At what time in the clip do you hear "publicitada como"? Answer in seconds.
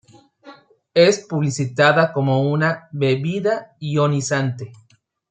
1.27-2.41